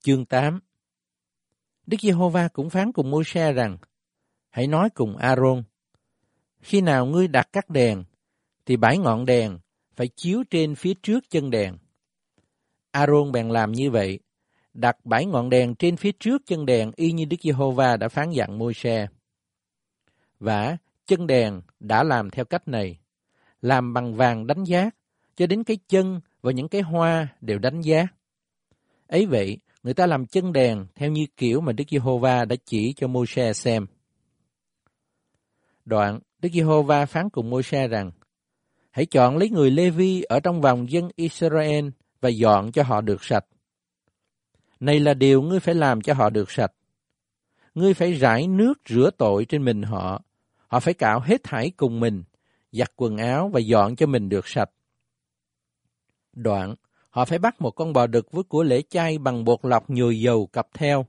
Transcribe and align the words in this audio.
Chương 0.00 0.24
8 0.24 0.60
Đức 1.86 1.96
Giê-hô-va 2.00 2.48
cũng 2.48 2.70
phán 2.70 2.92
cùng 2.92 3.10
môi-se 3.10 3.52
rằng, 3.52 3.78
hãy 4.50 4.66
nói 4.66 4.90
cùng 4.90 5.16
A-rôn, 5.16 5.62
khi 6.60 6.80
nào 6.80 7.06
ngươi 7.06 7.28
đặt 7.28 7.48
các 7.52 7.70
đèn, 7.70 8.04
thì 8.66 8.76
bãi 8.76 8.98
ngọn 8.98 9.26
đèn 9.26 9.58
phải 9.96 10.08
chiếu 10.16 10.44
trên 10.50 10.74
phía 10.74 10.94
trước 11.02 11.30
chân 11.30 11.50
đèn. 11.50 11.78
A-rôn 12.90 13.32
bèn 13.32 13.48
làm 13.48 13.72
như 13.72 13.90
vậy, 13.90 14.18
đặt 14.74 14.96
bãi 15.04 15.26
ngọn 15.26 15.50
đèn 15.50 15.74
trên 15.74 15.96
phía 15.96 16.12
trước 16.12 16.42
chân 16.46 16.66
đèn 16.66 16.92
y 16.96 17.12
như 17.12 17.24
Đức 17.24 17.36
Giê-hô-va 17.42 17.96
đã 17.96 18.08
phán 18.08 18.30
dặn 18.30 18.58
môi-se. 18.58 19.06
Và 20.40 20.76
chân 21.06 21.26
đèn 21.26 21.60
đã 21.80 22.02
làm 22.02 22.30
theo 22.30 22.44
cách 22.44 22.68
này, 22.68 22.98
làm 23.62 23.94
bằng 23.94 24.14
vàng 24.14 24.46
đánh 24.46 24.64
giá, 24.64 24.90
cho 25.36 25.46
đến 25.46 25.64
cái 25.64 25.78
chân 25.88 26.20
và 26.40 26.52
những 26.52 26.68
cái 26.68 26.82
hoa 26.82 27.28
đều 27.40 27.58
đánh 27.58 27.80
giá. 27.80 28.06
Ấy 29.06 29.26
vậy, 29.26 29.58
người 29.82 29.94
ta 29.94 30.06
làm 30.06 30.26
chân 30.26 30.52
đèn 30.52 30.86
theo 30.94 31.10
như 31.10 31.26
kiểu 31.36 31.60
mà 31.60 31.72
Đức 31.72 31.84
Giê-hô-va 31.90 32.44
đã 32.44 32.56
chỉ 32.64 32.92
cho 32.96 33.06
Môi-se 33.06 33.52
xem. 33.52 33.86
Đoạn, 35.84 36.20
Đức 36.38 36.48
Giê-hô-va 36.52 37.06
phán 37.06 37.30
cùng 37.30 37.50
Môi-se 37.50 37.88
rằng, 37.88 38.10
Hãy 38.90 39.06
chọn 39.06 39.36
lấy 39.36 39.50
người 39.50 39.70
Lê-vi 39.70 40.22
ở 40.22 40.40
trong 40.40 40.60
vòng 40.60 40.90
dân 40.90 41.08
Israel 41.16 41.88
và 42.20 42.28
dọn 42.28 42.72
cho 42.72 42.82
họ 42.82 43.00
được 43.00 43.24
sạch. 43.24 43.44
Này 44.80 45.00
là 45.00 45.14
điều 45.14 45.42
ngươi 45.42 45.60
phải 45.60 45.74
làm 45.74 46.00
cho 46.00 46.14
họ 46.14 46.30
được 46.30 46.50
sạch. 46.50 46.72
Ngươi 47.74 47.94
phải 47.94 48.12
rải 48.12 48.46
nước 48.46 48.74
rửa 48.88 49.10
tội 49.18 49.44
trên 49.44 49.64
mình 49.64 49.82
họ. 49.82 50.22
Họ 50.66 50.80
phải 50.80 50.94
cạo 50.94 51.20
hết 51.20 51.40
thảy 51.42 51.70
cùng 51.76 52.00
mình, 52.00 52.24
giặt 52.72 52.92
quần 52.96 53.16
áo 53.16 53.48
và 53.48 53.60
dọn 53.60 53.96
cho 53.96 54.06
mình 54.06 54.28
được 54.28 54.48
sạch. 54.48 54.70
Đoạn, 56.32 56.74
họ 57.18 57.24
phải 57.24 57.38
bắt 57.38 57.60
một 57.60 57.70
con 57.70 57.92
bò 57.92 58.06
đực 58.06 58.32
với 58.32 58.44
của 58.44 58.62
lễ 58.62 58.82
chay 58.90 59.18
bằng 59.18 59.44
bột 59.44 59.58
lọc 59.62 59.90
nhồi 59.90 60.20
dầu 60.20 60.46
cặp 60.46 60.68
theo. 60.74 61.06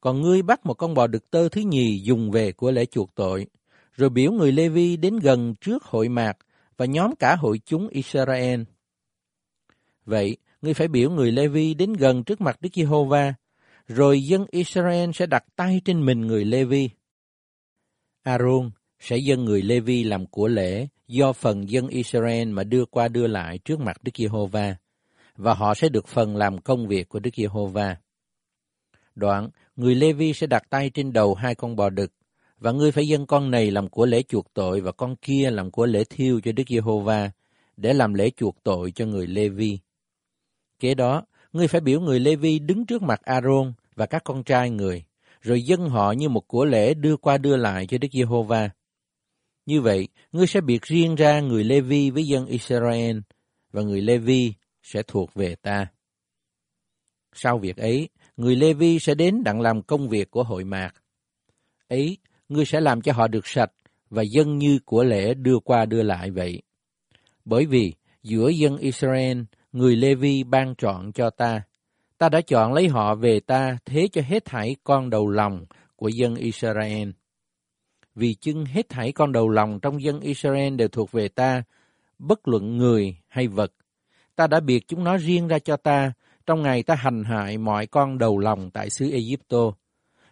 Còn 0.00 0.20
ngươi 0.20 0.42
bắt 0.42 0.66
một 0.66 0.74
con 0.74 0.94
bò 0.94 1.06
đực 1.06 1.30
tơ 1.30 1.48
thứ 1.48 1.60
nhì 1.60 1.98
dùng 1.98 2.30
về 2.30 2.52
của 2.52 2.70
lễ 2.70 2.84
chuộc 2.84 3.14
tội, 3.14 3.46
rồi 3.92 4.10
biểu 4.10 4.32
người 4.32 4.52
Lê 4.52 4.68
Vi 4.68 4.96
đến 4.96 5.16
gần 5.16 5.54
trước 5.60 5.84
hội 5.84 6.08
mạc 6.08 6.38
và 6.76 6.86
nhóm 6.86 7.14
cả 7.16 7.36
hội 7.36 7.60
chúng 7.64 7.88
Israel. 7.88 8.62
Vậy, 10.04 10.36
ngươi 10.62 10.74
phải 10.74 10.88
biểu 10.88 11.10
người 11.10 11.32
Lê 11.32 11.48
Vi 11.48 11.74
đến 11.74 11.92
gần 11.92 12.24
trước 12.24 12.40
mặt 12.40 12.56
Đức 12.60 12.70
Giê-hô-va, 12.74 13.34
rồi 13.88 14.22
dân 14.22 14.46
Israel 14.50 15.10
sẽ 15.14 15.26
đặt 15.26 15.44
tay 15.56 15.80
trên 15.84 16.06
mình 16.06 16.20
người 16.20 16.44
Lê 16.44 16.64
Vi. 16.64 16.90
Aaron 18.22 18.70
sẽ 19.00 19.16
dân 19.16 19.44
người 19.44 19.62
Lê 19.62 19.80
Vi 19.80 20.04
làm 20.04 20.26
của 20.26 20.48
lễ 20.48 20.86
do 21.08 21.32
phần 21.32 21.70
dân 21.70 21.88
Israel 21.88 22.48
mà 22.48 22.64
đưa 22.64 22.84
qua 22.84 23.08
đưa 23.08 23.26
lại 23.26 23.58
trước 23.58 23.80
mặt 23.80 23.96
Đức 24.02 24.12
Giê-hô-va 24.16 24.76
và 25.40 25.54
họ 25.54 25.74
sẽ 25.74 25.88
được 25.88 26.08
phần 26.08 26.36
làm 26.36 26.58
công 26.58 26.86
việc 26.86 27.08
của 27.08 27.18
Đức 27.18 27.30
Giê-hô-va. 27.36 27.96
Đoạn, 29.14 29.50
người 29.76 29.94
Lê-vi 29.94 30.32
sẽ 30.32 30.46
đặt 30.46 30.62
tay 30.70 30.90
trên 30.90 31.12
đầu 31.12 31.34
hai 31.34 31.54
con 31.54 31.76
bò 31.76 31.90
đực, 31.90 32.12
và 32.58 32.72
ngươi 32.72 32.92
phải 32.92 33.08
dâng 33.08 33.26
con 33.26 33.50
này 33.50 33.70
làm 33.70 33.88
của 33.88 34.06
lễ 34.06 34.22
chuộc 34.22 34.54
tội 34.54 34.80
và 34.80 34.92
con 34.92 35.16
kia 35.16 35.50
làm 35.50 35.70
của 35.70 35.86
lễ 35.86 36.04
thiêu 36.04 36.40
cho 36.40 36.52
Đức 36.52 36.62
Giê-hô-va, 36.68 37.30
để 37.76 37.92
làm 37.92 38.14
lễ 38.14 38.30
chuộc 38.36 38.56
tội 38.62 38.90
cho 38.90 39.06
người 39.06 39.26
Lê-vi. 39.26 39.78
Kế 40.78 40.94
đó, 40.94 41.22
ngươi 41.52 41.68
phải 41.68 41.80
biểu 41.80 42.00
người 42.00 42.20
Lê-vi 42.20 42.58
đứng 42.58 42.86
trước 42.86 43.02
mặt 43.02 43.20
A-rôn 43.22 43.72
và 43.94 44.06
các 44.06 44.24
con 44.24 44.44
trai 44.44 44.70
người, 44.70 45.04
rồi 45.40 45.62
dâng 45.62 45.88
họ 45.88 46.12
như 46.12 46.28
một 46.28 46.48
của 46.48 46.64
lễ 46.64 46.94
đưa 46.94 47.16
qua 47.16 47.38
đưa 47.38 47.56
lại 47.56 47.86
cho 47.86 47.98
Đức 47.98 48.08
Giê-hô-va. 48.12 48.70
Như 49.66 49.80
vậy, 49.80 50.08
ngươi 50.32 50.46
sẽ 50.46 50.60
biệt 50.60 50.82
riêng 50.82 51.14
ra 51.14 51.40
người 51.40 51.64
Lê-vi 51.64 52.10
với 52.10 52.24
dân 52.24 52.46
Israel, 52.46 53.18
và 53.72 53.82
người 53.82 54.00
Lê-vi 54.00 54.52
sẽ 54.82 55.02
thuộc 55.02 55.34
về 55.34 55.54
ta. 55.54 55.86
Sau 57.32 57.58
việc 57.58 57.76
ấy, 57.76 58.08
người 58.36 58.56
Lê 58.56 58.72
Vi 58.72 58.98
sẽ 58.98 59.14
đến 59.14 59.44
đặng 59.44 59.60
làm 59.60 59.82
công 59.82 60.08
việc 60.08 60.30
của 60.30 60.42
hội 60.42 60.64
mạc. 60.64 60.94
Ấy, 61.88 62.18
ngươi 62.48 62.64
sẽ 62.64 62.80
làm 62.80 63.02
cho 63.02 63.12
họ 63.12 63.28
được 63.28 63.46
sạch 63.46 63.72
và 64.10 64.22
dân 64.22 64.58
như 64.58 64.78
của 64.84 65.04
lễ 65.04 65.34
đưa 65.34 65.58
qua 65.58 65.86
đưa 65.86 66.02
lại 66.02 66.30
vậy. 66.30 66.62
Bởi 67.44 67.66
vì 67.66 67.94
giữa 68.22 68.48
dân 68.48 68.76
Israel, 68.76 69.42
người 69.72 69.96
Lê 69.96 70.14
Vi 70.14 70.44
ban 70.44 70.74
chọn 70.74 71.12
cho 71.12 71.30
ta. 71.30 71.62
Ta 72.18 72.28
đã 72.28 72.40
chọn 72.40 72.72
lấy 72.72 72.88
họ 72.88 73.14
về 73.14 73.40
ta 73.40 73.78
thế 73.84 74.08
cho 74.12 74.22
hết 74.22 74.44
thảy 74.44 74.76
con 74.84 75.10
đầu 75.10 75.28
lòng 75.28 75.64
của 75.96 76.08
dân 76.08 76.34
Israel. 76.34 77.10
Vì 78.14 78.34
chưng 78.34 78.64
hết 78.64 78.88
thảy 78.88 79.12
con 79.12 79.32
đầu 79.32 79.48
lòng 79.48 79.80
trong 79.80 80.02
dân 80.02 80.20
Israel 80.20 80.76
đều 80.76 80.88
thuộc 80.88 81.12
về 81.12 81.28
ta, 81.28 81.62
bất 82.18 82.48
luận 82.48 82.76
người 82.76 83.16
hay 83.28 83.48
vật, 83.48 83.72
ta 84.36 84.46
đã 84.46 84.60
biệt 84.60 84.88
chúng 84.88 85.04
nó 85.04 85.16
riêng 85.16 85.48
ra 85.48 85.58
cho 85.58 85.76
ta, 85.76 86.12
trong 86.46 86.62
ngày 86.62 86.82
ta 86.82 86.94
hành 86.94 87.24
hại 87.24 87.58
mọi 87.58 87.86
con 87.86 88.18
đầu 88.18 88.38
lòng 88.38 88.70
tại 88.70 88.90
xứ 88.90 89.10
Egypto. 89.10 89.72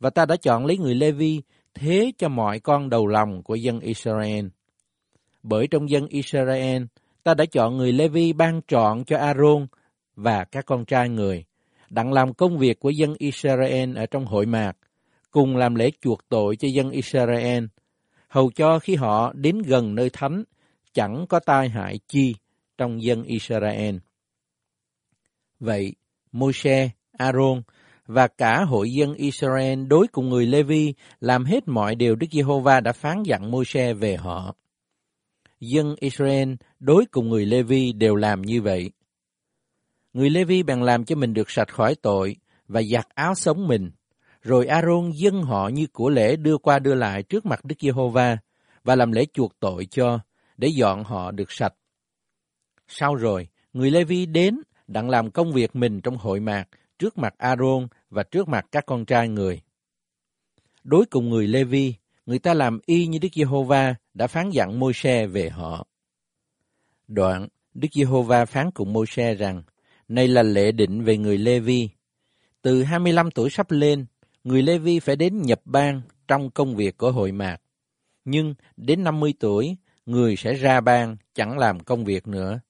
Và 0.00 0.10
ta 0.10 0.26
đã 0.26 0.36
chọn 0.36 0.66
lấy 0.66 0.78
người 0.78 0.94
Lê-vi 0.94 1.42
thế 1.74 2.12
cho 2.18 2.28
mọi 2.28 2.60
con 2.60 2.90
đầu 2.90 3.06
lòng 3.06 3.42
của 3.42 3.54
dân 3.54 3.80
Israel. 3.80 4.46
Bởi 5.42 5.66
trong 5.66 5.90
dân 5.90 6.06
Israel, 6.06 6.82
ta 7.22 7.34
đã 7.34 7.44
chọn 7.44 7.76
người 7.76 7.92
Lê-vi 7.92 8.32
ban 8.32 8.60
chọn 8.68 9.04
cho 9.04 9.18
Aaron 9.18 9.66
và 10.16 10.44
các 10.44 10.66
con 10.66 10.84
trai 10.84 11.08
người, 11.08 11.44
đặng 11.90 12.12
làm 12.12 12.34
công 12.34 12.58
việc 12.58 12.80
của 12.80 12.90
dân 12.90 13.14
Israel 13.18 13.96
ở 13.98 14.06
trong 14.06 14.26
hội 14.26 14.46
mạc, 14.46 14.72
cùng 15.30 15.56
làm 15.56 15.74
lễ 15.74 15.90
chuộc 16.00 16.28
tội 16.28 16.56
cho 16.56 16.68
dân 16.68 16.90
Israel, 16.90 17.64
hầu 18.28 18.50
cho 18.50 18.78
khi 18.78 18.94
họ 18.94 19.32
đến 19.32 19.58
gần 19.58 19.94
nơi 19.94 20.10
thánh, 20.10 20.44
chẳng 20.94 21.26
có 21.28 21.40
tai 21.40 21.68
hại 21.68 21.98
chi 22.08 22.34
trong 22.82 23.02
dân 23.02 23.22
Israel. 23.22 23.96
Vậy, 25.60 25.94
Môi-se, 26.32 26.90
Aaron 27.18 27.62
và 28.06 28.28
cả 28.28 28.64
hội 28.64 28.92
dân 28.92 29.14
Israel 29.14 29.86
đối 29.86 30.06
cùng 30.06 30.28
người 30.28 30.46
Lê-vi 30.46 30.94
làm 31.20 31.44
hết 31.44 31.68
mọi 31.68 31.94
điều 31.94 32.14
Đức 32.14 32.26
Giê-hô-va 32.32 32.80
đã 32.80 32.92
phán 32.92 33.22
dặn 33.22 33.50
Môi-se 33.50 33.94
về 33.94 34.16
họ. 34.16 34.54
Dân 35.60 35.94
Israel 36.00 36.52
đối 36.80 37.06
cùng 37.06 37.28
người 37.28 37.46
Lê-vi 37.46 37.92
đều 37.92 38.16
làm 38.16 38.42
như 38.42 38.62
vậy. 38.62 38.90
Người 40.12 40.30
Lê-vi 40.30 40.62
bèn 40.62 40.80
làm 40.80 41.04
cho 41.04 41.16
mình 41.16 41.34
được 41.34 41.50
sạch 41.50 41.74
khỏi 41.74 41.94
tội 41.94 42.36
và 42.68 42.82
giặt 42.82 43.06
áo 43.14 43.34
sống 43.34 43.68
mình, 43.68 43.90
rồi 44.42 44.66
Aaron 44.66 45.10
dâng 45.10 45.42
họ 45.42 45.68
như 45.68 45.86
của 45.92 46.10
lễ 46.10 46.36
đưa 46.36 46.58
qua 46.58 46.78
đưa 46.78 46.94
lại 46.94 47.22
trước 47.22 47.46
mặt 47.46 47.64
Đức 47.64 47.76
Giê-hô-va 47.80 48.36
và 48.84 48.96
làm 48.96 49.12
lễ 49.12 49.24
chuộc 49.32 49.60
tội 49.60 49.86
cho, 49.86 50.18
để 50.56 50.68
dọn 50.68 51.04
họ 51.04 51.30
được 51.30 51.52
sạch. 51.52 51.74
Sau 52.94 53.14
rồi, 53.14 53.48
người 53.72 53.90
Lê-vi 53.90 54.26
đến 54.26 54.60
đặng 54.86 55.10
làm 55.10 55.30
công 55.30 55.52
việc 55.52 55.76
mình 55.76 56.00
trong 56.00 56.16
hội 56.16 56.40
mạc 56.40 56.64
trước 56.98 57.18
mặt 57.18 57.34
Aaron 57.38 57.86
và 58.10 58.22
trước 58.22 58.48
mặt 58.48 58.66
các 58.72 58.86
con 58.86 59.04
trai 59.04 59.28
người. 59.28 59.60
Đối 60.84 61.06
cùng 61.06 61.30
người 61.30 61.46
Lê-vi, 61.46 61.94
người 62.26 62.38
ta 62.38 62.54
làm 62.54 62.80
y 62.86 63.06
như 63.06 63.18
Đức 63.18 63.28
Giê-hô-va 63.34 63.94
đã 64.14 64.26
phán 64.26 64.50
dặn 64.50 64.78
Môi-se 64.80 65.26
về 65.26 65.50
họ. 65.50 65.86
Đoạn, 67.08 67.48
Đức 67.74 67.88
Giê-hô-va 67.92 68.44
phán 68.44 68.70
cùng 68.70 68.92
Môi-se 68.92 69.34
rằng, 69.34 69.62
này 70.08 70.28
là 70.28 70.42
lệ 70.42 70.72
định 70.72 71.02
về 71.02 71.16
người 71.16 71.38
Lê-vi. 71.38 71.88
Từ 72.62 72.82
25 72.82 73.30
tuổi 73.30 73.50
sắp 73.50 73.70
lên, 73.70 74.06
người 74.44 74.62
Lê-vi 74.62 75.00
phải 75.00 75.16
đến 75.16 75.42
nhập 75.42 75.60
bang 75.64 76.02
trong 76.28 76.50
công 76.50 76.76
việc 76.76 76.96
của 76.96 77.12
hội 77.12 77.32
mạc. 77.32 77.56
Nhưng 78.24 78.54
đến 78.76 79.04
50 79.04 79.34
tuổi, 79.40 79.76
người 80.06 80.36
sẽ 80.36 80.54
ra 80.54 80.80
bang 80.80 81.16
chẳng 81.34 81.58
làm 81.58 81.80
công 81.80 82.04
việc 82.04 82.28
nữa. 82.28 82.60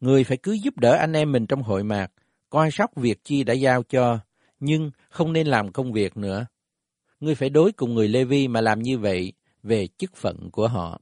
Người 0.00 0.24
phải 0.24 0.36
cứ 0.36 0.52
giúp 0.52 0.76
đỡ 0.76 0.92
anh 0.92 1.12
em 1.12 1.32
mình 1.32 1.46
trong 1.46 1.62
hội 1.62 1.84
mạc, 1.84 2.12
coi 2.50 2.70
sóc 2.70 2.90
việc 2.96 3.24
chi 3.24 3.44
đã 3.44 3.54
giao 3.54 3.82
cho, 3.82 4.18
nhưng 4.60 4.90
không 5.10 5.32
nên 5.32 5.46
làm 5.46 5.72
công 5.72 5.92
việc 5.92 6.16
nữa. 6.16 6.46
Ngươi 7.20 7.34
phải 7.34 7.50
đối 7.50 7.72
cùng 7.72 7.94
người 7.94 8.08
Lê 8.08 8.24
Vi 8.24 8.48
mà 8.48 8.60
làm 8.60 8.82
như 8.82 8.98
vậy 8.98 9.32
về 9.62 9.86
chức 9.86 10.16
phận 10.16 10.50
của 10.50 10.68
họ. 10.68 11.00